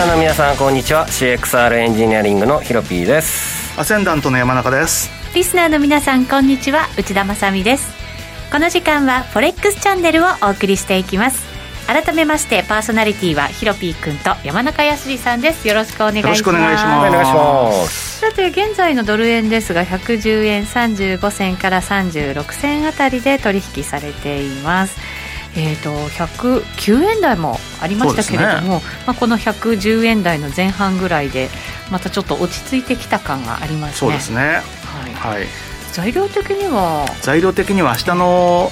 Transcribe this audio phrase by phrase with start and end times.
[0.00, 1.06] スナーの皆さんこんにちは。
[1.08, 3.78] CXR エンジニアリングのヒロピーです。
[3.78, 5.10] アセンダントの山中です。
[5.34, 6.88] リスナーの皆さんこんにちは。
[6.96, 7.92] 内田まさです。
[8.50, 11.44] この時間はフォレックスチャンネルをお送りしていきます。
[11.86, 15.68] 改めましてパーソナリティはヒロピー君と山中康さんです。
[15.68, 16.24] よろしくお願いします。
[16.24, 17.08] よろしくお願いします。
[17.08, 18.10] お願いします。
[18.20, 24.98] さて現在のドル円ですが110円35銭から36銭あたりで取引されています
[25.56, 31.48] えーと、109円台もありましたけれども、ね、まあ、この110円台の前半ぐらいで
[31.90, 33.96] またちょっと落ち着いてきた感がありますね。
[33.96, 35.36] そうですね、はい。
[35.38, 35.46] はい、
[35.92, 37.04] 材料的には？
[37.20, 38.70] 材料的には明日の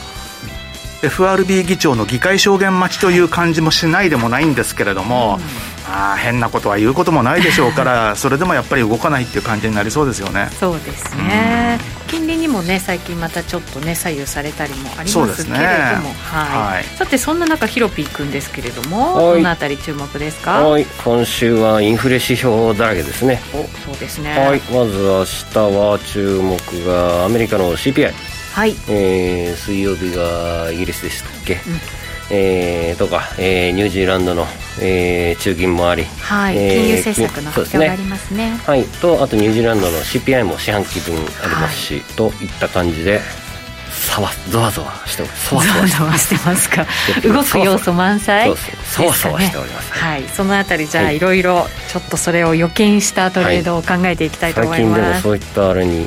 [1.02, 10.48] FRB 議長の議会証言待ちという感じもしないでもないんですけれども、うん、あ変なことは言うこともないでしょうから それでもやっぱり動かないっていう感じになりそうですよね。
[10.61, 20.61] そうですね、うん、金利にもね最近またちょっとね左右されたりもありますけれども、ね、はい、はい、さてそんな中ヒロピー君ですけれどもどのあたり注目ですか？
[20.61, 20.86] はい。
[21.05, 23.41] 今週はインフレ指標だらけですね。
[23.55, 24.39] おそうですね。
[24.39, 24.61] はい。
[24.70, 28.12] まず明日は注目がアメリカの CPI
[28.55, 31.80] はい、えー、水曜日がイギリスでしたっけ、うん。
[32.30, 34.48] えー、とか、えー、ニュージーランドの、
[34.80, 43.20] えー、中銀もあり、はい、えー、金融政策の発表がありますね、はい、とあとニュージーランドの CPI も四半期分ありますし、はい、といった感じで
[43.90, 45.50] さわゾワゾワしてます。
[45.50, 46.86] ゾワゾワしてますか。
[47.22, 56.06] 動く要素満載そわそわしております、はい、そのあたりじゃあ、い、ろいろちょっとそれを予見したトレードを考えていきたいと思います、最近でもそういったあれに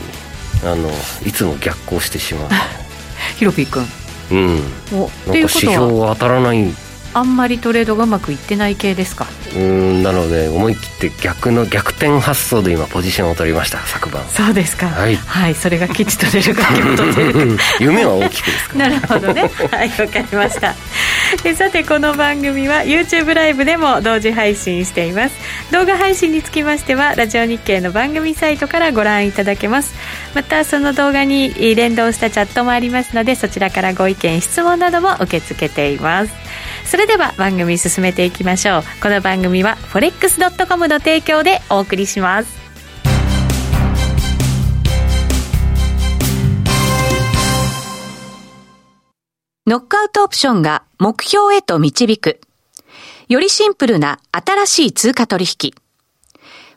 [0.63, 0.89] あの
[1.25, 2.49] いつも逆行してしまう。
[3.37, 3.87] ヒロピー君。
[4.31, 4.73] うん。
[4.93, 6.73] おなんか指標が当たらない
[7.13, 9.27] あんまりトレードがうまくいってない系ですか？
[9.55, 14.23] うんなので思い切って逆の逆転発想で今ポジションを取りました昨晩。
[14.29, 14.87] そうですか。
[14.87, 18.77] はい、はい、それが吉と出るか吉と出るか夢は大きくですか？
[18.77, 19.49] なるほどね。
[19.71, 20.73] はいわかりました。
[21.43, 25.35] でさてこの番組は YouTube ライブでも同時配信しています。
[25.71, 29.93] 動画配信につきましてはラジオ日経の番組サイトからご覧いただけます。
[30.33, 36.33] またその動画に連動したチャットもありますのでそちらからご意見質問なども受け付けています
[36.91, 42.59] それでは番組進めていきましょうこの番組は forex.com の提供でお送りします
[49.65, 52.41] ノックアウトオプションが目標へと導く。
[53.29, 55.71] よりシンプルな新しい通貨取引。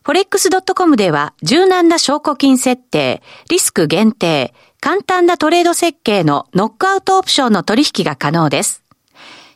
[0.05, 3.21] forex.com では柔軟な証拠金設定、
[3.51, 8.84] リスク限定、簡単なトレード設計のノックアウトオプションの取引が可能です。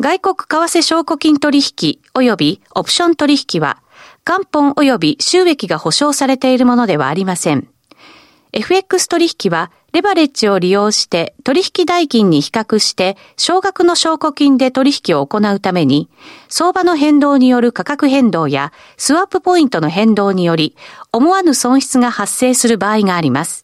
[0.00, 3.80] 外国為替証拠金取引及びオプション取引は
[4.24, 7.68] 元本及び収益が保証されているものではありません。
[8.52, 16.10] FX 取引はレバレッジを利用して取引代金に比較して少額の証拠金で取引を行うために
[16.48, 20.76] 相場の変動による価格変動やスワップポイントの変動により
[21.12, 23.63] 思わぬ損失が発生する場合があります。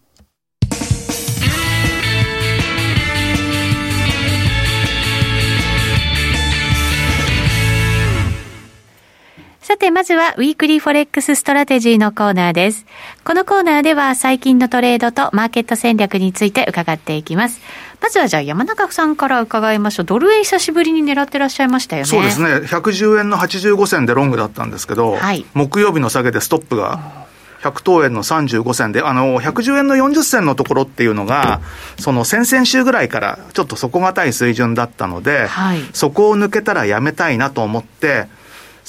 [9.61, 12.87] さて、まずは、 Weekly Forex Strategy のコーナーです。
[13.23, 17.61] このコーナーでは、最近のトレードとマーケット戦略について伺っていきます。
[18.01, 20.07] まずはじゃあ山中さんから伺いましょう。
[20.07, 22.07] ドル円久しぶりに狙ってらっしゃいましたよね。
[22.07, 22.47] そうですね。
[22.65, 27.27] 110円の85銭でロングだったんですけど、はい、木曜日の下げでストップが
[27.61, 31.61] 100等円の35銭で、あの、110円の40銭のところっていうのが、
[31.99, 38.25] その先々週ぐらいからちょっと底堅い水準だったので、はい、そこを抜けたらやめたいなと思って、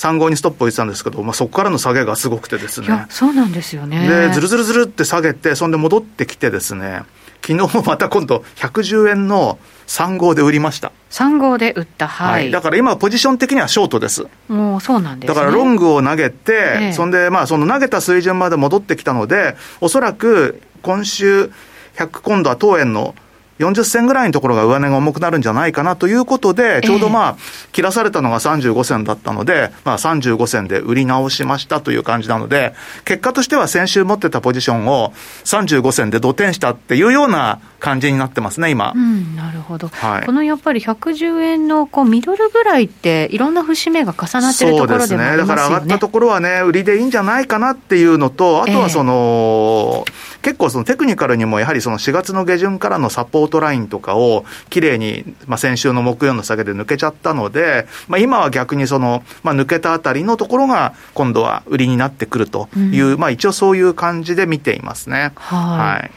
[0.02, 3.06] 3号にストップを言ってたんですけど、まあ、そこからの下げがすごくてですね。
[3.08, 4.08] そうなんですよね。
[4.08, 7.02] で、ずるずるずるって下げて、そんで戻ってきてですね、
[7.40, 10.90] 昨日もまた今度、110円の3号で売りました。
[11.10, 14.26] 3号で売った、はい、はい、だから今、ポジション的にはショートです。
[14.48, 21.52] もうそうなんです、ね、だからロングを投げて、ええ、そんで、まあ、その投げた水準まで戻ってきたので、おそらく今週、
[21.96, 23.14] 100、今度は当円の
[23.58, 27.36] 40銭ぐらいのところが上値が重くなるんじゃないかなということで、ちょうどまあ、
[27.72, 35.12] 切らされたのが35銭だったので、まあ35銭で売り直しましたという感じなので、結果としては先週持ってたポジションを
[35.44, 38.92] 35銭で土転したっていうような感じになってますね、今。
[38.94, 39.88] うん、なるほど。
[39.88, 45.24] はい、このやっぱり110円のこうミドルぐらいって、いろんな節目が重なってるところでもありますよね。
[45.26, 45.36] そうですね。
[45.36, 65.32] だから上がったところはね、売りでいいんじゃないかなっていうのと、あとはその、えー、結構そのテクニカルにもやはりその4月の下旬からのサポートラインとかをきれいに、まあ、先週の木曜の下げで抜けちゃったので、まあ、今は逆にその、まあ、抜けたあたりのところが今度は売りになってくるという、うん、まあ一応そういう感じで見ていますね。
[65.36, 66.10] はい、はい。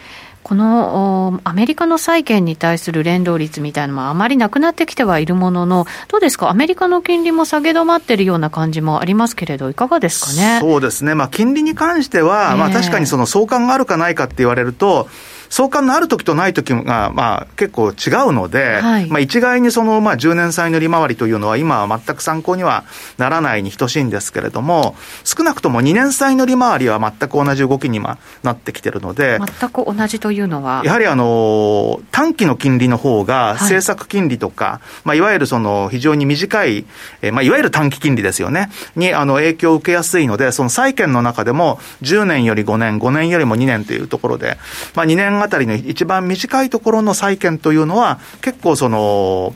[0.43, 10.59] このアメリカの債券に対する連動率みたいなのもあまりなくなってきてはいるものの、どうですか、アメリカの金利も下げ止まっているような感じもありますけれど、いかがですかね？
[10.61, 15.09] そうですね、まあ、金利に関しては、えー、まあ、確かにその相関があるかないかって言われると、
[15.49, 22.83] 相関のある時とない時が、まあ、結構違うので、はい、まあ、一概にその、まあ、10年債の利回りというのは、今は全く参考には
[23.17, 30.81] ならないに等しいんですけれども、少なくとも2年債の利回りは全く同じ動きになってきてるので、全く同じというのは？
[30.85, 36.85] やはりあの短期の金利の方が、政策金利とか、はいまあ、いわゆるその非常に短い、
[37.21, 44.57] えーまあ、いわゆる短期金利ですよね、にあの影響を受けやすいので、その債券の中でも10年より5年、5年よりも2年というところで、
[44.95, 49.55] まあ、2年あたりの一番短いところの債券というのは、結構その、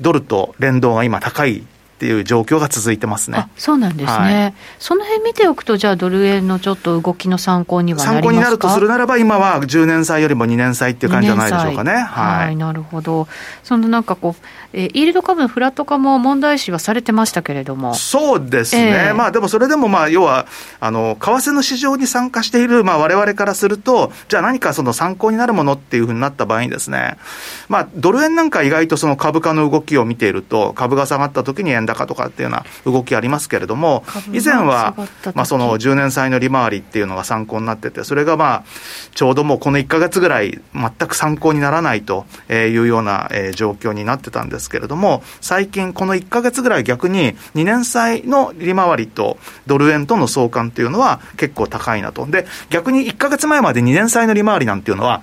[0.00, 1.64] ドルと連動が今高い
[1.98, 3.48] っていう状況が続いてますね。
[3.56, 11.92] そうなんですね、はい、その辺見ておくと、じゃあ、ドル円のちょっと動きの参考には参考になるとするならば、今は10年債よりも2年債っていう感じじゃないでしょうかね。
[11.92, 13.26] はい、はい、なるほど。
[13.64, 17.94] そのなんかこう、えー、イールド株のフラット化も問題視はされてましたけれども。
[17.94, 19.08] そうですね。
[19.08, 20.46] えー、まあでもそれでもまあ、要は、
[20.78, 27.16] あの、為替の市場に参加している、まあ我々からすると、じゃあ何かその参考になるものっていうふうになった場合にですね、
[27.68, 34.94] まあドル円なんか意外とその株価の動きを見ていると、株が下がった時に円高とかっていうような動きありますけれども、以前は、
[35.34, 38.64] まあ、その10年債の利回りっていうのが参考になってて、それがまあ、
[39.14, 52.26] ちょうどもうこの1か月ぐらい、全く参考にならないというような状況になってたんですけれども、最近、この1か月ぐらい逆に2年債の利回りとドル円との相関っていうのは結構高いなと。
[52.26, 55.22] で、逆に1か月前まで2年債の利回りなんていうのは、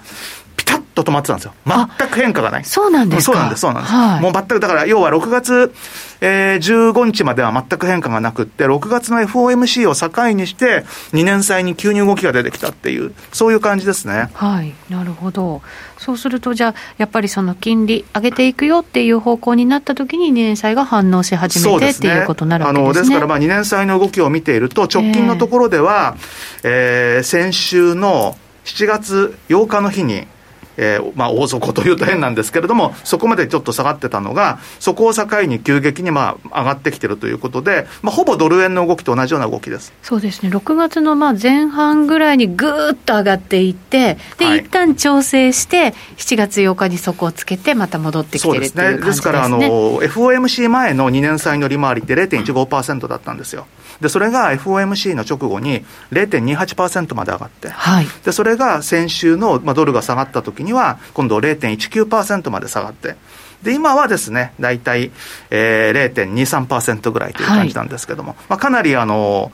[0.95, 1.53] と止まってたんですよ。
[1.65, 2.65] 全く変化がない。
[2.65, 3.93] そうなんですそうなんです、そうなんです。
[3.93, 5.73] はい、もう全く、だから要は6月、
[6.21, 14.29] えー、15日までは全く変化がなくって、6月の FOMC を境にして、2年債に急に動きが出てきたっていう、そういう感じですね。
[14.33, 15.61] はい、なるほど。
[15.97, 22.85] そうすると、じゃあ、やっぱりその金利上げていくよっていう方向になったときに、2年債が反応し始めて、ね、っていうことになるわけですね。
[22.85, 26.15] あのですから、まあ、2年債の動きを見ていると、直近のところでは、
[26.63, 30.27] えー、えー、先週の7月8日の日に、
[30.77, 49.07] えー、まあ、大底というと変なんですけれども、そこまでちょっと下がってたのが、そこを境に急激にまあ上がってきてるということで、まあ、ほぼドル円の動きと同じような動きですそうですね、6月のまあ前半ぐらいにぐーっと上がっていって、で、はい、一旦調整して、7月8日に底をつけて、また戻ってきてるっていう感じですね。
[49.09, 53.67] ですから、あの、FOMC 前の2年債の利回りって0.15%だったんですよ。
[54.01, 63.15] で、それが FOMC の直後に0.28%まで上がって、はい、で、それが先週の、まあ、ドルが下がった時には、今度0.19%まで下がって、
[63.63, 65.11] で、今はですね、大体、
[65.49, 69.51] えー、0.23%ぐらいという感じなんですけども、はい、まあ、かなりあの、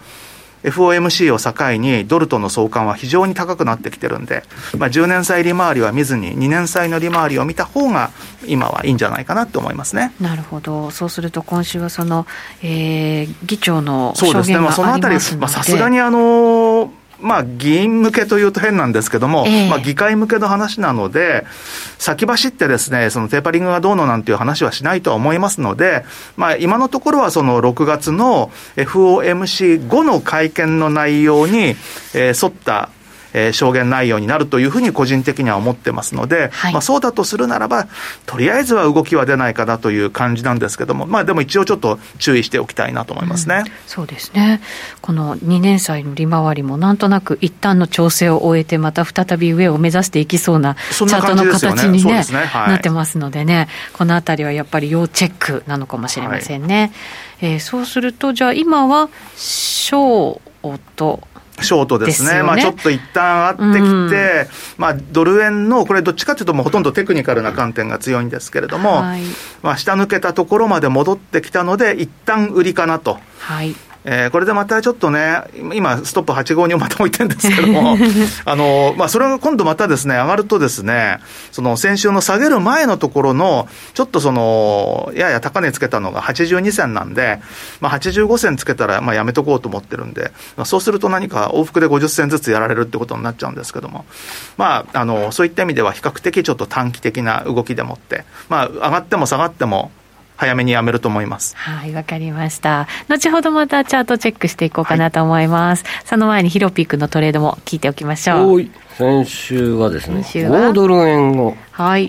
[0.63, 4.43] FOMC を境にドルとの相関は非常に高くなってきてるんで、
[4.77, 8.11] まあ、10年債利回りは見ずに2年債の利回りを見た方が
[8.47, 10.13] 今はいいんじゃないかなと思いますね。
[10.19, 10.91] なるほど。
[10.91, 12.25] そうすると今週はその、
[12.61, 14.59] えー、議長の証言がありますのでそうですね。
[14.59, 21.45] まあ、そのあたり、さすがにあのーまあ、議員向けというと変なんですけども、えー、まあ、議会向けの話なので、
[21.97, 26.03] 先走ってですね、そのテーパリングがどうのなんていう話はしないとは思いますので、
[26.35, 31.75] まあ、今のところはその6月の FOMC 後の会見の内容に、
[32.13, 32.89] えー、沿った
[33.33, 37.87] えー、証言内容になるというふうに個人的には思ってますので、はい、まあ、そうだとするならば、
[38.25, 44.61] とりあえずは動きは出ないかなという感じなんですけども、まあ、でも一応ちょっと注意しておきたいなと思いますね、うん、そうですね、
[45.01, 52.45] この2年債の利回りもなんとなく一旦の調整を終えて、また再び上を目指していきそうなチャートの形にね、ねね。
[52.45, 56.91] はい、なってますのでね、このあたりはやっぱり要チェックなのかもしれませんね。
[57.39, 61.27] はい、えー、そうすると、じゃあ今は、ショート、
[61.63, 62.43] ショートですね、すね。
[62.43, 69.21] まあ、ちょっと一旦上がってきて、うん、まあ、ドル円の、これ、どっちかというと、もうほとんどテクニカルな観点が強いんですけれども、はい、
[69.61, 73.19] まあ、下抜けたところまで戻ってきたので、一旦売りかなと。
[73.39, 75.43] はいえー、これでまたちょっとね、
[75.73, 77.97] 今、ストップ85にまた置いてるんですけども、
[78.45, 81.19] あの、まあ、それが今度またですね、上がるとですね、
[81.51, 87.39] その先週の下げる前のところの、ちょっとその、やや高値つけたのが82銭なんで、
[87.79, 94.05] まあ、85銭つけたら、まあ、やめとこうと思ってるんで、まあ、そうすると何か往復で50銭ずつやられるってことになっちゃうんですけども、
[94.57, 99.91] まあ、あの、そういった意味では比較的ちょっと短期的な動きでもって、まあ、上がっても下がっても、
[100.41, 101.55] 早めにやめると思います。
[101.55, 102.87] はい、わかりました。
[103.07, 105.83] 後ほどまたチャートチェックしていこうかなと思います。
[105.85, 108.65] はい、その前にヒロピックのトレードも聞いておきましょう。
[108.97, 111.55] 先週はですね、5ドル円を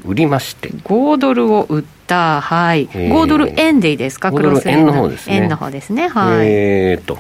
[0.06, 5.36] 売りまして、はい、5ドルを売った、はい、5ドル円でいいですか、クロス円の方ですね。
[5.36, 6.46] 円の方ですね、はい。
[6.46, 7.18] えーと、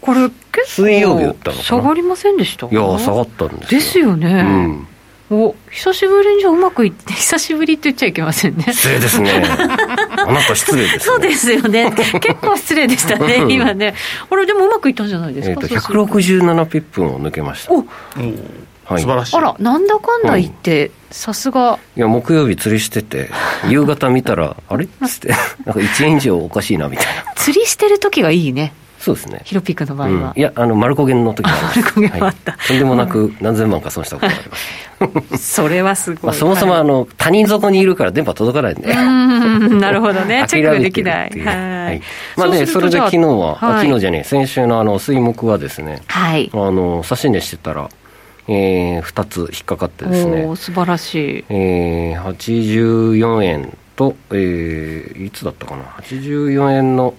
[0.00, 2.66] これ、結構水曜日売ったの下がりませんでした？
[2.66, 4.26] いや、下がったんですですよね。
[4.26, 4.34] う
[4.72, 4.86] ん
[5.30, 8.64] お久しぶりにじゃうまくいって久しぶりって言っちゃいけませんね。
[8.72, 9.42] 失礼ですね。
[9.44, 11.92] あなた失礼です、ね、そうですよね。
[11.92, 13.94] 結構失礼でしたね今ね。
[14.30, 17.72] あれでもうまくいったんじゃないですか、えー、167ピップを抜けました。
[17.72, 17.84] お
[18.86, 19.36] はい、素晴らしい。
[19.36, 21.78] あらなんだかんだ言って、さすが。
[21.94, 23.28] いや木曜日釣りしてて
[23.68, 25.28] 夕方見たらあれっつって。
[25.28, 25.38] なん
[25.74, 27.34] か1円以上おかしいなみたいな。
[27.36, 29.40] 釣りしてる時がいいねそうですね。
[29.44, 30.32] ヒロピックの場合は。
[30.34, 34.48] うん、いや、あの、丸焦げの時は 丸焦げはあった、はい、とんでもなく何千万か損したことがあり
[35.30, 35.54] ます。
[35.54, 36.26] それはすごい。
[36.26, 38.92] まあ、そもそも、あの、他人底にいるから電波届かないんで。
[39.78, 40.44] なるほどね。
[40.48, 41.30] チェックできない。
[41.30, 42.02] はい。
[42.36, 46.50] まあね、それで昨日は、はい、昨日じゃねえ、先週のあの、水木はですね、はい。
[46.52, 47.88] あの、差し値してたら、
[48.48, 50.44] えー、2つ引っかかってですね。
[50.46, 51.44] お素晴らしい。
[51.50, 57.14] えー、84円と、えー、いつだったかな？84円の、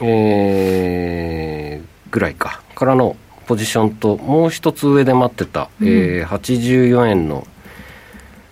[0.00, 2.62] えー、ぐらいか。
[2.74, 7.46] からのポジションともう一つ上で待ってた、うん、えー、84円の、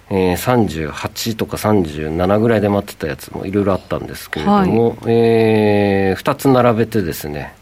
[0.09, 7.55] えー、38とか37ぐらいで待ってたやつもいろいろあったんですけれども、はい、えー、2つ並べてですね。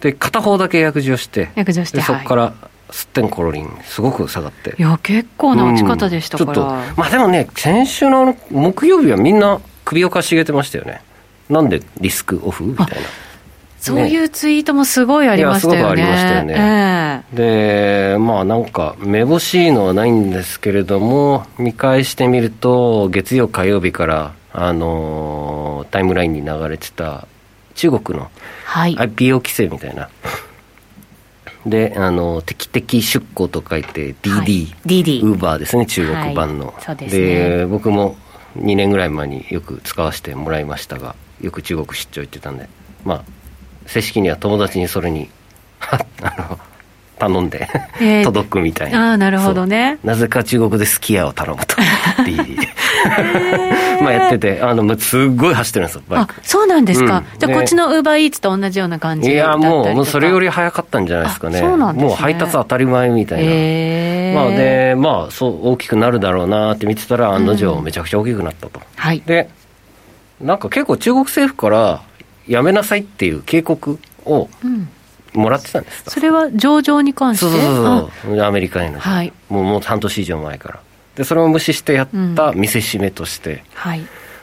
[0.00, 2.52] で片方だけ約定して約定してそこから、
[2.90, 4.74] すってんころりんすごく下がって。
[4.76, 11.00] いや結構な落ち方でしたから、うん、ちょっとまあでもね先週の木曜日はみんな首をかしげてましたよね
[11.48, 12.64] なんでリスクオフ？
[12.64, 12.94] みたいな。
[13.84, 15.78] そういうツイートもすごいありましたよね。
[15.78, 16.54] すごくありましたよね。
[16.56, 27.28] えー、で、まあなんか、めぼしいのはないんですけれども、見返してみると、月曜、火曜日から、あのー、タイムラインに流れてた
[27.74, 28.30] 中国の
[28.68, 30.04] IPO 規制みたいな。
[30.04, 30.10] は
[31.66, 36.72] い、で、あの、敵的出向と書いて DD、はい、DD、ウーバーですね、中国版の。
[36.78, 38.16] はい、で、ね、で、僕も
[38.56, 42.68] 2年ぐらい前によく使わせてもらいましたが、よく中国出張行ってたんで、
[43.04, 43.24] まあ、
[43.86, 45.28] 正式には友達にそれに
[45.80, 45.98] あ
[46.38, 46.58] の
[47.18, 47.68] 頼んで、
[48.00, 49.10] えー、 届くみたいな。
[49.10, 49.98] ああなるほどね。
[50.04, 51.76] なぜか中国ですき家を頼むと
[54.02, 61.58] まあやっててあのすっごい走ってるんですよあそうなんですか、うん、じゃあこっちのウーバーイーツと同じような感じいやもうもうそれより早かったんじゃないですかね。
[61.58, 69.22] そうなんです、ね、もう配達当たり前みたいな、えー、まあでまあそう大きくなるだろうなって見てたら案の定めちゃくちゃ大きくなったと、うん、はい。
[69.24, 69.48] で
[70.40, 72.02] なんか結構中国政府から
[72.46, 74.48] やめなさいっていう警告を
[75.32, 77.46] もらってたんです、うん、それは上場に関して？
[77.46, 80.80] そうそうそうアメリカへの、はい、もうもう半年以上前から。
[81.16, 84.02] でそれを無視してやった見せしめとして、うん、はい。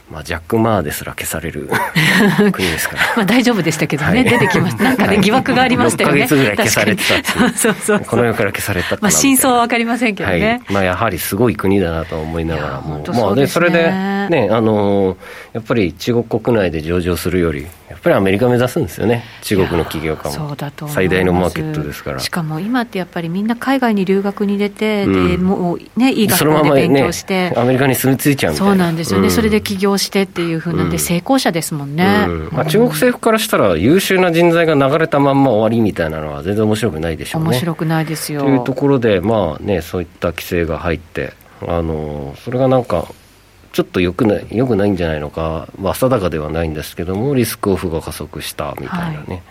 [0.10, 1.70] まあ、ジャック・マーですら消される
[2.52, 3.02] 国ですから。
[3.16, 4.84] まあ大丈夫でしたけどね、はい、出てきました。
[4.84, 6.24] なんかね、疑惑がありましたよね。
[6.24, 13.02] 6ヶ月ぐらい消されてたそうそうこの世から消されたまあ真相は分かりませんけどね、はい、まあ、やはりすごい国だなと思いながらも。
[13.08, 13.90] まあでそれで
[14.32, 15.18] ねあの
[15.54, 19.24] やっぱり中国国内で上場するよりやっぱりアメリカ目指すんですよね。
[19.42, 20.56] 中国の企業家も。
[20.88, 22.20] 最大のマーケットですから。
[22.20, 32.50] しかも今ってやっぱりみんな海外に留学に出て、うん、でもうねいい学校で勉強して、ね、アメリカに住み着いちゃうそうなんですよね、うん、それで起業してっていうふうななんで成功者ですもんね、うん。
[32.52, 37.50] まあ、中国政府からしたら優秀な人材が流れたまんま終わりみたいなのは全然面白くないでしょうね。
[37.50, 38.42] 面白くないですよ。
[38.42, 43.08] というところでまあねそういった規制が入ってあのそれがなんか
[43.72, 49.42] ちょっとよくないよくないんじゃないのか、まあ、定かではないんですけどもリスクオフが加速したみたいなね、はい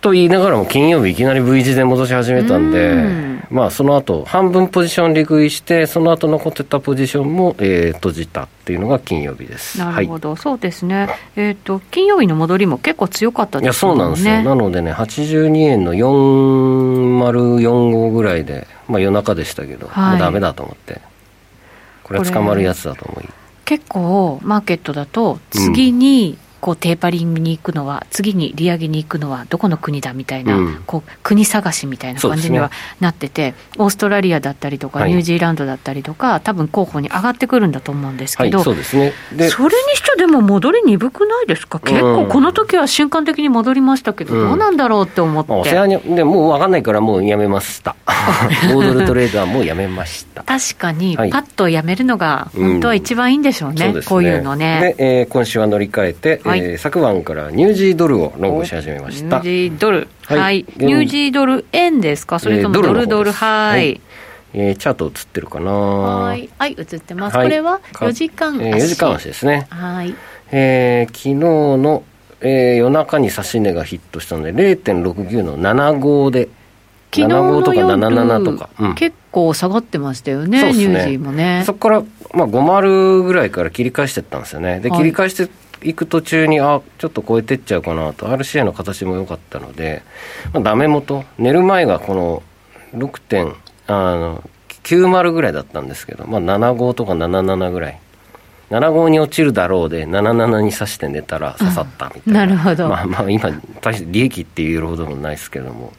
[0.00, 9.78] と言いながらも金曜日いきなり V 字で戻し始めたんで、んまあその後半分ポジション利食いして、その後残ってたポジションも、えー、閉じたっていうのが金曜日です。
[9.78, 11.10] なるほど、はい、そうですね。
[11.36, 13.66] えっ、ー、と金曜日の戻りも結構強かったですね。
[13.66, 14.42] いやそうなんですよ。
[14.42, 21.02] なのでね、82円の4045ぐらいで、まあ夜中でしたけど、はい、もうダメだと思って、
[22.10, 23.28] これは捕まるやつだと思い。
[23.64, 39.12] 結構マーケットだと次に、うんこうテーパリングに行くのは、次に利上げに行くのはどこの国だみたいな、うん、こう国探しみたいな感じにはなってて、ね、オーストラリアだったりとか、ニュージーランドだったりとか、多分候補に上がってくるんだと思うんですけど、はい、そうですね。
[39.48, 45.52] それにしてでも戻り鈍くないですか、結構この時は瞬間的に戻りましたけど、どうなんだろうって思って。
[45.52, 47.96] オセアニでもう分かんないから、もうやめました、
[48.72, 50.42] モードルトレードはもうやめました。
[50.42, 54.94] 確かに、パッとやめるのが、本当は一番いいんでしょうね、うん、こういうのね。
[54.98, 59.24] で、えー、今週は乗り換えて、はい、えー、昨晩からニュージードルをロングし始めました。
[59.24, 60.08] ニュージードル。
[60.24, 60.38] はい。
[60.38, 62.38] はい、ニュージードル円ですか？
[62.38, 63.78] それともドルドル、はい。
[63.78, 64.00] はい。
[64.52, 65.72] えー、チャート映ってるかな？
[65.72, 69.68] はい、はい、映ってます、はい、これは4時間足、えー、4時間足ですね。
[69.70, 70.14] はい。
[70.50, 72.02] えー、昨日の、
[72.40, 76.48] えー、夜中に指し値がヒットしたので0.69の75で
[77.12, 80.72] 昨日のとか77とか、うん、結構下がってましたよね、ね。
[80.72, 81.62] ニュージーもね。
[81.66, 82.02] そこから、
[82.34, 84.80] まあ、50ぐらいから切り返していったんですよね。
[84.80, 85.48] で、切り返して
[85.82, 90.02] いく途中に、あちょっと超えてっちゃうかなと、RCA の形も良かったので、
[90.52, 92.42] まあ、ダメ元、寝る前がこの
[92.94, 93.54] 6点、
[93.86, 94.44] あの
[94.82, 98.00] 90ぐらいだったんですけど、まあ、75とか77ぐらい。
[98.70, 102.46] 75に落ちるだろうで、77に刺して寝たら刺さったみたいな。
[102.46, 102.88] なるほど。
[102.88, 105.92] まあまあ今、大して利益っていうほどもないですけども。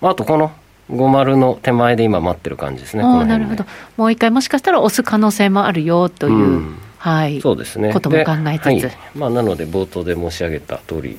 [0.00, 0.52] まあ、あとこの
[0.90, 3.02] 50の手前で今待ってる感じですね。
[3.02, 3.64] なるほど。
[3.96, 7.40] もう一回もしかしたら押す可能性もあるよという、うん、はい。
[7.40, 7.92] そうですね。
[7.92, 8.66] ことも考えつつ。
[8.66, 11.18] はい、まあなので冒頭で申し上げた通り、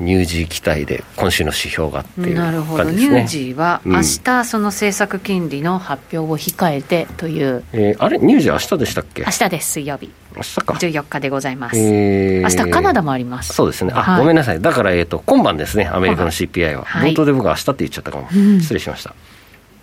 [0.00, 9.22] ニュージー期待で今週の指標がっていう、ね、なるほど、ニュージーは明日、その政策金利の発表を控えてという、えー、あれ、ニュージー、明日でしたっけ？
[9.22, 10.10] 明日です、水曜日。
[10.34, 10.72] 明日か。
[10.74, 13.52] 14日でございます、えー、明日カナダもあります。
[13.52, 13.92] そうですね。
[13.94, 14.60] あ、はい、ごめんなさい。
[14.60, 18.28] だから、えーと、今晩ですねアメリカの CPI は、はい、冒頭で僕は明日って言っちゃったかも、
[18.60, 19.14] 失礼しました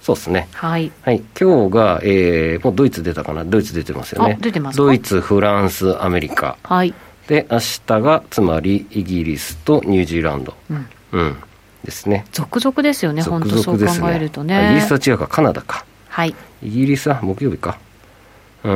[0.09, 0.47] そうですね。
[0.53, 0.91] はい。
[1.03, 1.21] はい。
[1.39, 3.45] 今日が、えー、もうドイツ出たかな？
[3.45, 4.39] ドイツ出てますよね。
[4.41, 6.57] 出てますドイツ、フランス、アメリカ。
[6.63, 6.95] はい。
[7.27, 10.55] で、明日が、つまり、イギリスとニュージーランド。
[10.71, 10.87] うん。
[11.11, 11.37] うん。
[11.83, 12.25] ですね。
[12.31, 14.65] 続々ですよね、本当そう考えるとね。
[14.65, 15.85] イギリスは違うか、カナダか。
[16.07, 16.33] はい。
[16.63, 17.77] イギリスは木曜日か。
[18.63, 18.69] う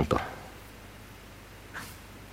[0.00, 0.20] んと。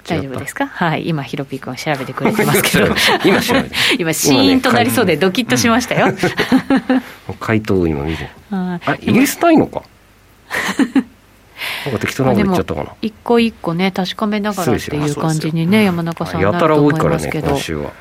[0.07, 0.67] 大丈夫ですか？
[0.67, 1.07] はい。
[1.07, 2.87] 今、ヒロピー君は調べてくれてますけど。
[3.25, 3.69] 今調べて。
[3.99, 6.13] 今、シーンとなりそうでドキッとしましたよ。
[7.39, 8.29] 回答を今見て。
[8.51, 9.83] あ、イギリスないのか？
[11.85, 12.89] なんか適当なこと言っちゃったかな。
[13.01, 17.49] 一個一個ね、確かめながらっていう感じにね、山中さんなると思いますけど。
[17.49, 17.91] 今週は。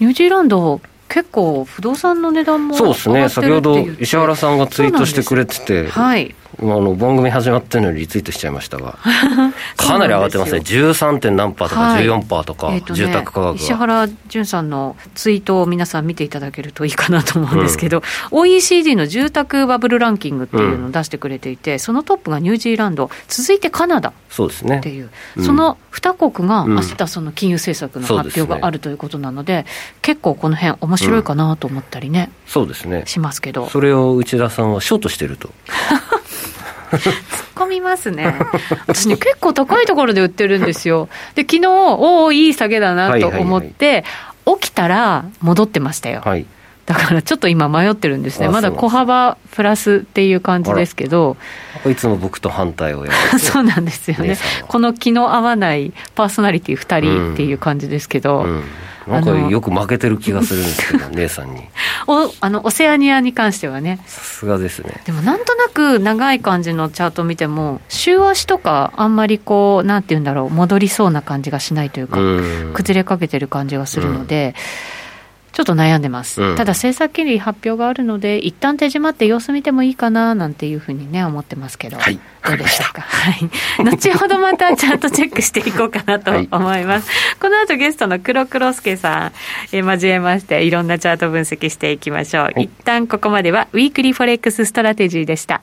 [0.00, 8.98] ニュージーランド、結構不動産の値段もそうですね先ほど石原さんがツイートしてくれててはいあの番組始まってるのにリツイートしちゃいましたが
[9.76, 10.60] かなり上がってますね。
[10.60, 11.18] 13.
[11.18, 23.10] 点何パーとか14%パーとか、はいえーね、住宅価格石原潤さんのツイートを皆さん見ていただけるといいかなと思うんですけど、うん、OECD の住宅バブルランキングっていうのを出してくれていて、うん、そのトップがニュージーランド。
[23.28, 24.12] 続いてカナダ。
[24.28, 24.78] そうですね。
[24.78, 29.66] っていう、その2国が明日その金融政策の発表があるということなので、ね、
[30.02, 33.04] 結構この辺面白いかなと思ったりね、そうですね。
[33.06, 33.68] しますけど。
[33.68, 35.50] それを内田さんはショートしてると
[36.90, 37.00] 突っ
[37.54, 38.34] 込みますね。
[38.86, 41.08] 私ね、結構高いところで売ってるんですよ。
[41.34, 44.04] で、昨日、おお、いい下げだなと思って、
[44.60, 46.22] 起きたら戻ってましたよ。
[46.24, 46.46] はい、
[46.86, 48.48] だからちょっと今迷ってるんですね。
[48.48, 51.36] まだ小幅プラスっていう感じですけど。
[51.86, 53.38] いつも僕と反対をやる。
[53.40, 54.36] そうなんですよね。
[54.68, 58.40] この気の合わないパーソナリティ2人っていう感じですけど。
[58.40, 58.64] うんうん
[59.06, 61.62] なんかよく負けてる気がするんですけど、姉さんに。
[62.06, 64.00] おあのオセアニアに関してはね。
[64.06, 65.00] さすがですね。
[65.04, 72.18] でもなんとなく長い感じのチャート見ても、週足とかあんまりこう、なんていうんだろう、戻りそうな感じがしないというか、
[72.72, 74.54] 崩れかけてる感じがするので、
[75.54, 87.08] ちょっと悩んでます、うん、ただ政策金利発表があるので、一旦手仕舞って様子見てもいいかななんていうふうにね、思ってますけど、はい、どうでしたか、はい、 後ほどまたチャートチェックしていこうかなと思います。
[87.08, 89.32] はい、この後ゲストの黒黒助さん、
[89.72, 92.44] え交えまして、いろんなチャート分析していきましょう。
[92.44, 95.62] はい、一旦ここまでは、 Weekly Forex Strategy でした。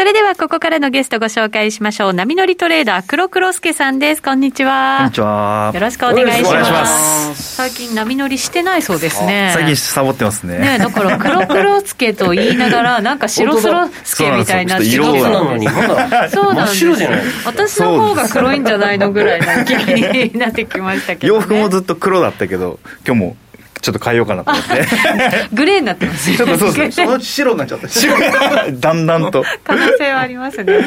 [0.00, 2.12] それではここからのゲストご紹介しましょう。
[2.14, 4.22] 波乗りトレーダー、黒黒助さんです。
[4.22, 4.96] こんにちは。
[4.96, 5.72] こんにちは。
[5.74, 6.72] よろしくお願いします。
[6.72, 9.50] ます最近波乗りしてないそうですね。
[9.52, 10.58] 最近サボってますね。
[10.58, 16.96] ねだから黒黒助と言いながら、なんか白黒助みたいな色なのに、そうなんですよ。
[17.44, 23.36] 私の方が黒いんじゃないのぐらいの気になってきましたけど、洋服もずっと黒だったけど、今日も
[23.80, 24.86] ちょっと変えようかなと思って。
[25.52, 29.44] グレーになってますちょっとそうですそのうち白になっちゃっただんだんと。
[29.64, 30.78] 可能性はありますね。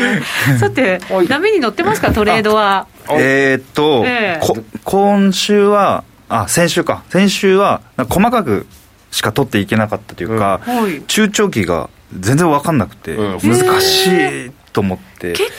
[0.59, 2.11] さて波に乗ってますか？
[2.11, 2.87] トレードは。
[3.11, 7.03] えー、っと、えー、今週はあ先週か。
[7.09, 8.65] 先週は細かく
[9.11, 15.33] しか取っていけなかったというか、うん、中長期が全然分かんなくて、うん、難しいと思って。
[15.33, 15.51] 結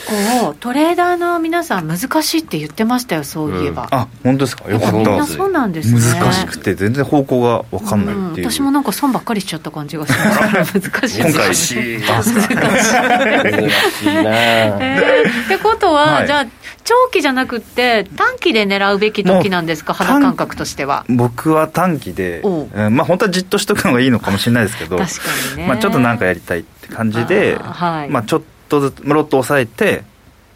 [0.43, 4.69] 構トレーダーの皆さん難しいって言ってましたよそういえば、うん、あ本当ですか？
[4.69, 5.25] よかった。
[5.25, 5.99] そうなんですね。
[6.19, 8.15] 難しくて全然方向が分かんない。
[8.15, 10.79] っていう、うん、私もなんか損ばっかりしちゃった感じがします。
[10.91, 11.21] 難しい。
[11.21, 11.33] 今回。
[11.33, 11.99] 難しい。
[11.99, 12.31] 難し
[14.03, 14.05] い。
[14.05, 16.45] な、えー、ってことは、はい、じゃあ
[16.83, 19.93] 長期じゃなくて短期で狙うべき時なんですか？
[19.93, 21.05] 肌感覚としては。
[21.09, 22.41] 僕は短期で、
[22.75, 25.21] えまあ本当はじっとしとくのがいいのかもしれないですけど確か
[25.55, 30.03] にね、まあ、ちょっとなんかやりたいって感じではい、まあちょっととずつロット抑えて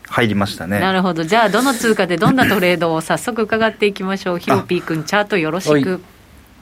[0.08, 0.80] 入りましたね。
[0.80, 1.24] なるほど。
[1.24, 4.40] じゃあどの通貨でどんなトレードを早速伺っていきましょう。
[4.40, 6.02] ヒロピー君チャートよろしく。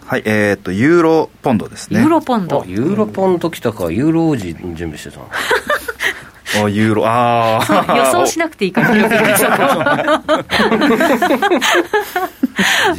[0.05, 1.99] はい、えっ、ー、とユーロポンドですね。
[1.99, 2.63] ユーロポンド。
[2.65, 5.19] ユーロポンド来たかユーロ王子準備してた
[6.63, 8.89] あユーロああ予想しなくていいから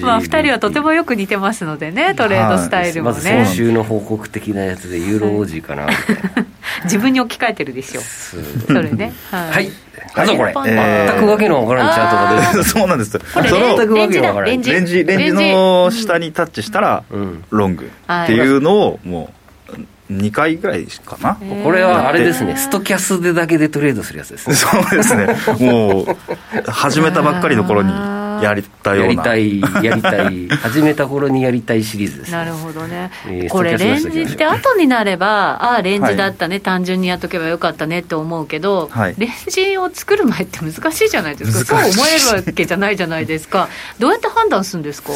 [0.00, 5.86] まあ2人はとてもよく似てますのでねトレードスタイルもね、先週の報告的なやつでユーロ王子かな。
[5.86, 6.46] みたいな
[6.84, 8.00] 自分に置き換えてるでしょ。
[8.00, 8.36] そ
[8.74, 9.12] れね。
[9.30, 9.70] はい。
[10.14, 13.18] なんだこれ、全くわけのわからんチャートが出てるそうなんですそ
[13.58, 14.50] の全くわけのわからん。
[14.50, 15.04] レンジレンジ
[15.52, 17.04] の下にタッチしたら、
[17.50, 17.90] ロング
[18.22, 19.37] っていうのをもう
[20.10, 21.34] 2回ぐらいかな。
[21.62, 22.56] これはあれですね。
[22.56, 24.56] ストキャスでだけでトレードするやつですね。
[24.56, 25.36] そうですね。
[25.60, 27.92] もう始めたばっかりの頃に
[28.42, 29.26] やりたような。
[29.26, 41.82] やりたいやりたい始めた頃にやりたいシリーズです、ね、なるほどね、えー、これレンジって後になればああレンジだったね、はい、単純にやっとけばよかったねって思うけど、はい、レンジを作る前って難しいじゃないですか。
[41.82, 43.68] そう思えるわけじゃないじゃないですか。
[43.98, 45.12] どうやって判断するんですか？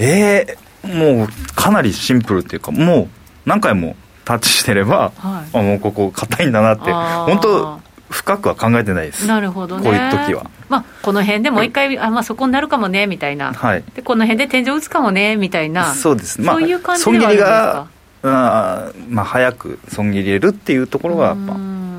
[0.00, 0.46] え
[0.82, 3.08] えー、もうかなりシンプルっていうかもう
[3.46, 9.26] 何回もタッチしてれば、はい、あもうここ硬いんだなって本当深くは考えてないです。
[9.26, 9.82] なるほどね。
[9.82, 15.94] こういう時は、まあ、この辺でもう一回、あまあ、そこになるかもねみたいな、はい、でこの辺で天井打つかもねみたいな。
[15.94, 16.40] そうです。
[16.40, 17.88] まあそういう感じではあるんですか
[18.26, 21.36] あまあ、早く損切り入れるっていうところがやっ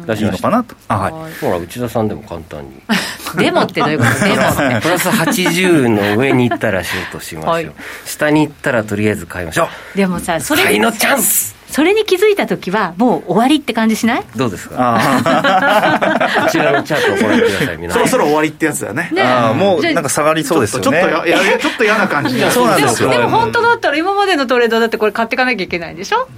[0.07, 0.75] ぱいいのかなと。
[0.87, 2.81] あ、はい、ほら内田さんでも簡単に。
[3.37, 4.25] でもってどういうこと？
[4.25, 4.35] でも
[4.81, 7.71] プラス80の上に行ったらショートしましょう、はい、
[8.05, 9.97] 下に行ったらとりあえず買いましょう。
[9.97, 14.23] でもさそれ買いのチャンスそれに気づいた時はもう終わりって感じしない？
[14.37, 14.97] どうですか？
[16.45, 19.09] こちらのチャートをご覧くださいそろそろ終わりってやつだよね。
[19.11, 19.21] ね。
[19.21, 20.83] あもうなんか下がりそうですよね。
[20.83, 23.09] ちょっとや ちょっと嫌な感じそうなんですよ。
[23.09, 26.29] でも本当だったら今までのトレードだってこれ買っていかなきゃいけないんでしょ、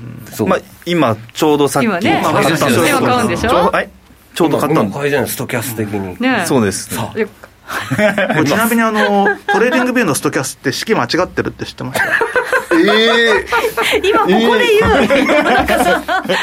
[0.41, 0.43] う。
[0.45, 3.69] ん、まあ、今ちょうどさっき今ね、まあ、買ったんです買うんでしょ？
[3.71, 3.89] はい
[4.34, 7.28] ちょうど買ったの買いじゃないストキャス的に、ね、そうです、ね、
[8.45, 12.06] ちなみにあの TradingView のストキャスって式間違ってるって知ってました
[12.77, 15.23] ええー、今ここで言う、えー、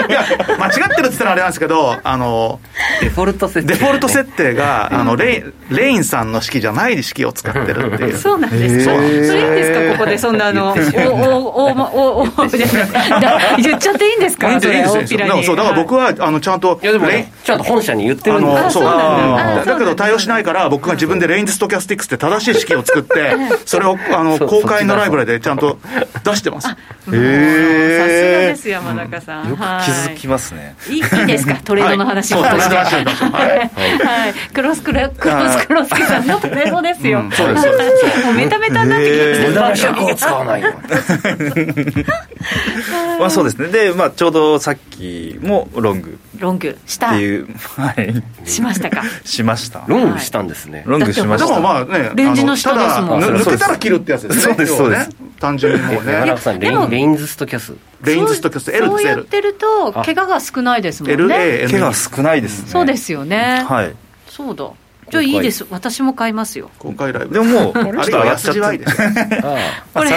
[0.09, 0.25] いや
[0.59, 2.61] 間違ってるって言ったらあれなんですけどあの
[3.01, 3.75] デフォルト設定。
[3.75, 8.17] デフォルト設定があのレイレインさんの式じゃない式を使ってるっていう。
[8.17, 8.87] そうなんです。
[8.87, 10.77] か、えー、それいいんですかここでそんなあのおお
[11.25, 18.85] おおお言っちゃっていいんですかそれ大っぴらにそうだから僕はあのちゃんといやでも、ね、ちゃんと本社に言ってるんでそう。
[18.85, 19.65] だ。
[19.79, 25.79] けど対応しないから僕が自分で Lane's Stochastics って正しい式を作って それをあの公開のライブラでちゃんと
[26.25, 26.69] 出してます。
[26.69, 26.73] へ
[27.13, 27.99] え。
[27.99, 29.49] さすがです山中さん。
[29.51, 30.75] よく気づきますね。
[30.89, 31.55] いいですか？
[31.65, 38.25] トレードの話をはい、はい、クロスクロクロスクロスケさんのメモですよ、そうですそうです。
[38.25, 40.73] もうメタメタになってきて無駄な尺を使わないよ
[43.19, 43.69] まあそうですね。
[43.69, 46.19] で、まあ、ちょうどさっきもロング。
[46.39, 46.79] ロング。
[46.87, 47.34] したっていう
[47.77, 48.23] はい。
[48.49, 49.03] しましたか？
[49.25, 49.85] しました。
[49.87, 51.47] ロングしたんですね、ロングしました。
[51.47, 53.25] でもまあねレンジの下ですもん。
[53.25, 54.43] 抜けたら切るってやつですね。
[54.43, 55.11] そうですそうです。
[55.41, 56.13] 単純にもうね。
[56.13, 57.75] 山中さんレインレインズストキャス。
[58.03, 61.17] レインズストキャス L そうやってると怪我が少ないですもんね。
[61.17, 62.69] LA 怪我少ないですね。
[62.69, 63.65] そうですよね。
[63.67, 63.95] はい。
[64.29, 64.71] そうだ。
[65.11, 65.67] じゃあいいです。
[65.71, 66.71] 私も買いますよ。
[66.79, 67.35] 今回ライブ。
[67.35, 68.95] でももうあるいは安じわいでしょ
[69.93, 70.11] これ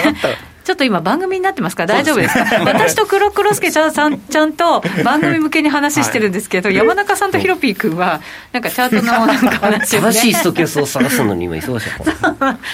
[0.68, 2.44] ちょっと今番組になってますから大丈夫ですか？
[2.62, 8.20] 私と黒黒助ちゃんさん ちゃんと番組向けに話してるんですけど、はい、山中さんとヒロピー君は
[8.52, 11.90] なんかチャートのなんか話を、ね、正しいストケスを探すのに今忙しい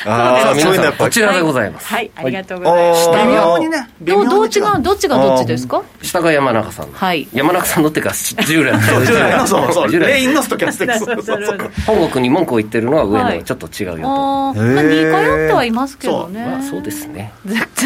[0.06, 1.86] ああ皆さんこちらでございます。
[1.86, 3.10] はい、はい、ありがとうございます。
[3.10, 5.82] 微妙にねどうどっちがどっちがどっちですか？
[6.02, 6.88] 下が山中さん。
[6.92, 7.28] はい。
[7.32, 8.10] 山中さんのってか
[8.44, 17.32] 従 来の従来のそうそうレインのストキャスティ本国に文句を言ってるのは上のちょっと違うよと、まあ、似通ってはいますけどね、まあ、そうですね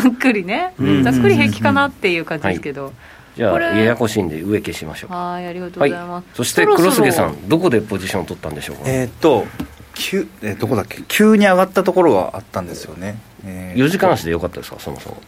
[0.02, 0.74] ざっくりね。
[1.02, 2.92] ざっくり平気かなっていう感じですけど、
[3.36, 8.82] じゃあややこしいんで上消しましょうはいありがとうございます、そして黒菅さんどこでポジションを取ったんでしょうか？
[8.86, 9.46] えっと
[9.94, 11.02] 急えどこだっけ？
[11.08, 14.78] 急に上がったところがあったんですよね、えー、4時間足でよかったですか？
[14.80, 15.22] そもそも。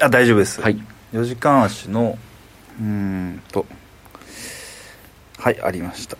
[0.00, 0.60] あ大丈夫です。
[0.62, 0.78] はい。
[1.12, 2.18] 4時間足の
[2.80, 3.66] うんと
[5.38, 6.16] はいありました。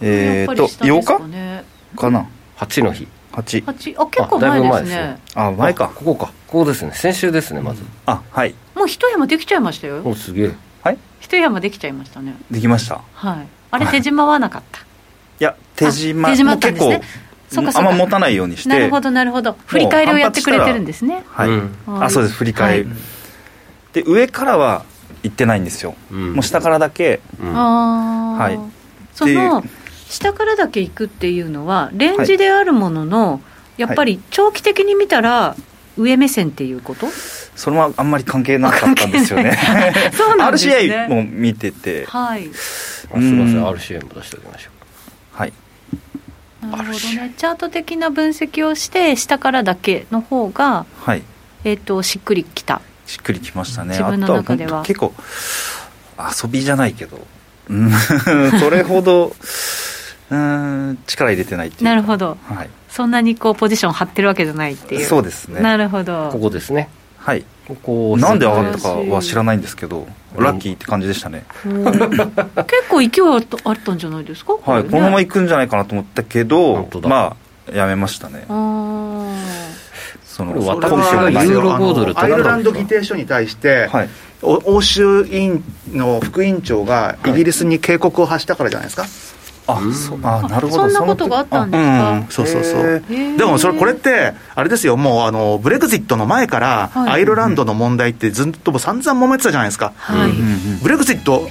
[0.00, 2.26] えっと8日かな
[2.58, 5.18] ？8の日8あ結構前ですね。
[5.34, 5.90] あ前か。
[5.94, 6.26] ここか。
[6.46, 6.92] ここですね。
[6.92, 8.54] 先週ですねまず、あはい。
[8.74, 10.02] もう一山できちゃいましたよ。
[10.04, 10.50] おすげえ。
[10.82, 10.98] はい。
[11.20, 12.34] 一山できちゃいましたね。
[12.50, 13.00] できました。
[13.14, 13.46] はい。
[13.70, 14.82] あれ手島はなかった、い
[15.38, 17.02] や手島手島ったんですね。
[17.48, 18.68] そうかあんま持たないようにして。
[18.68, 19.56] なるほどなるほど。
[19.66, 21.24] 振り返りをやってくれてるんですね。
[21.28, 21.50] はい、
[21.86, 22.34] あそうです。
[22.34, 22.88] 振り返り、
[23.92, 24.84] で上からは
[25.22, 27.20] 行ってないんですよ、もう下からだけ、
[27.54, 28.58] ああはい。
[29.14, 29.62] その
[30.10, 33.40] 下からだけ行くっていうのはレンジであるものの、は
[33.78, 35.56] い、やっぱり長期的に見たら
[35.96, 37.06] 上目線っていうこと、
[37.54, 39.56] それはあんまり関係なかったんですよね。
[40.12, 40.74] そうなんですね。
[40.74, 42.06] RCA も見てて。
[42.06, 42.48] はい。
[42.52, 43.64] すみません。
[43.64, 44.70] RCA も出しておきましょ
[45.36, 45.52] うはい。
[46.62, 47.34] なるほどね。
[47.36, 51.22] チャート的な分析をして下からだけの方が、はい、
[51.64, 52.80] えっ、ー、としっくりきた。
[53.06, 53.90] しっくりきましたね。
[53.90, 54.82] 自分の中では。
[54.82, 55.12] 結構
[56.18, 57.26] 遊びじゃないけど。
[57.68, 57.90] うん。
[58.58, 59.34] それほど
[60.30, 61.84] うん力入れてないっていう。
[61.84, 65.06] なるほど、はい、そんなにこうポジション張ってるわけじゃないっていう。
[65.06, 65.60] そうですね。
[65.60, 66.30] なるほど。
[66.32, 66.88] ここですね。
[67.18, 67.44] はい。
[67.66, 71.44] ここなんで上がったかは知らないんですけどラッキーって感じでしたね。
[71.62, 71.78] 結
[72.88, 73.10] 構勢い
[73.64, 74.54] あったんじゃないですか？
[74.64, 77.36] はい、ね、このまま行くんじゃないかなと思ったけどま
[77.72, 78.44] あやめましたね。
[80.24, 84.08] その私がユーロ5ドルアイルランド議定書に対して、はい、
[84.42, 89.06] 欧州委員の副委員長がイギリスに警告を発したからじゃないですか、
[89.66, 90.82] あそうあなるほど。
[90.82, 93.02] そんなことがあったんですか、うん、そうそうそう。
[93.36, 94.96] でもそれこれってあれですよ。
[94.96, 100.32] もうあのブレグジットの前から、アイルランドの問題ってずっと散々揉めてたじゃないですか、はい、
[100.82, 101.48] ブレグジット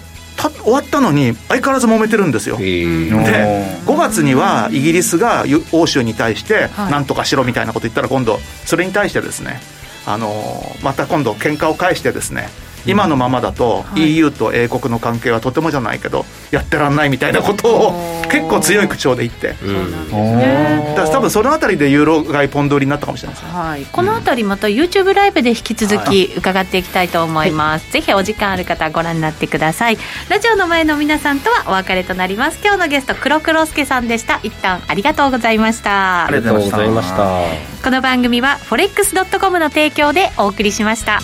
[0.63, 2.57] 終わったのに相変わらず揉めてるんですよ。
[2.57, 9.59] で5月にはイギリスが欧州に対して何とかしろみたいなこと言ったら今度それに対してですね
[10.05, 12.47] あのまた今度喧嘩を返してですね
[12.85, 29.97] 今のままだと EU と英国の関係はとてもじゃないけどやってらんないみたいなことを結構強い口調で言って、だから多分そのあたりでユーロ買いポンド売りになったかもしれないですね、はい、このあたりまた YouTube ライブで引き続き伺っていきたいと思います、はい、ぜひお時間ある方ご覧になってください。
[30.29, 32.59] ラジオの前の皆さんとはお別れとなります。
[32.63, 34.39] 今日のゲスト黒黒助さんでした。
[34.43, 36.25] 一旦ありがとうございました。
[36.25, 37.79] ありがとうございました。
[37.83, 41.19] この番組は forex.com の提供でお送りしました